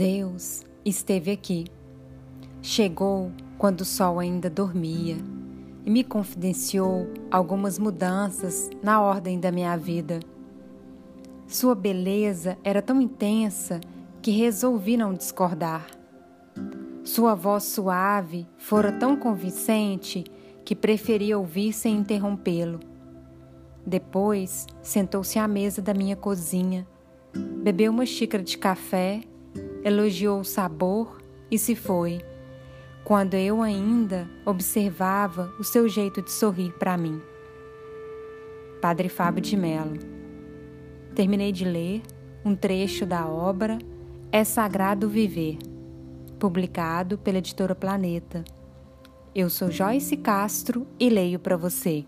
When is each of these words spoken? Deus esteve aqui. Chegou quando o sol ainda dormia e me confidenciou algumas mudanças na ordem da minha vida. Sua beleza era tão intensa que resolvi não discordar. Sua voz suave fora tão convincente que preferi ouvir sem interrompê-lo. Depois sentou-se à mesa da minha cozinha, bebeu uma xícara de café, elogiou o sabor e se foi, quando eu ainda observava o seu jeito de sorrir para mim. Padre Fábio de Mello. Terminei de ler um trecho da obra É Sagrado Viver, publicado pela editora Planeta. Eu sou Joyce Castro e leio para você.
Deus 0.00 0.64
esteve 0.82 1.30
aqui. 1.30 1.66
Chegou 2.62 3.30
quando 3.58 3.82
o 3.82 3.84
sol 3.84 4.18
ainda 4.18 4.48
dormia 4.48 5.18
e 5.84 5.90
me 5.90 6.02
confidenciou 6.02 7.06
algumas 7.30 7.78
mudanças 7.78 8.70
na 8.82 9.02
ordem 9.02 9.38
da 9.38 9.52
minha 9.52 9.76
vida. 9.76 10.20
Sua 11.46 11.74
beleza 11.74 12.56
era 12.64 12.80
tão 12.80 12.98
intensa 12.98 13.78
que 14.22 14.30
resolvi 14.30 14.96
não 14.96 15.12
discordar. 15.12 15.86
Sua 17.04 17.34
voz 17.34 17.64
suave 17.64 18.48
fora 18.56 18.90
tão 18.92 19.14
convincente 19.14 20.24
que 20.64 20.74
preferi 20.74 21.34
ouvir 21.34 21.74
sem 21.74 21.98
interrompê-lo. 21.98 22.80
Depois 23.84 24.66
sentou-se 24.80 25.38
à 25.38 25.46
mesa 25.46 25.82
da 25.82 25.92
minha 25.92 26.16
cozinha, 26.16 26.88
bebeu 27.62 27.92
uma 27.92 28.06
xícara 28.06 28.42
de 28.42 28.56
café, 28.56 29.20
elogiou 29.84 30.40
o 30.40 30.44
sabor 30.44 31.20
e 31.50 31.58
se 31.58 31.74
foi, 31.74 32.20
quando 33.04 33.34
eu 33.34 33.62
ainda 33.62 34.28
observava 34.44 35.52
o 35.58 35.64
seu 35.64 35.88
jeito 35.88 36.22
de 36.22 36.30
sorrir 36.30 36.72
para 36.78 36.96
mim. 36.96 37.20
Padre 38.80 39.08
Fábio 39.08 39.42
de 39.42 39.56
Mello. 39.56 39.98
Terminei 41.14 41.52
de 41.52 41.64
ler 41.64 42.02
um 42.44 42.54
trecho 42.54 43.04
da 43.04 43.26
obra 43.26 43.78
É 44.32 44.44
Sagrado 44.44 45.08
Viver, 45.08 45.58
publicado 46.38 47.18
pela 47.18 47.38
editora 47.38 47.74
Planeta. 47.74 48.44
Eu 49.34 49.50
sou 49.50 49.70
Joyce 49.70 50.16
Castro 50.16 50.86
e 50.98 51.08
leio 51.08 51.38
para 51.38 51.56
você. 51.56 52.04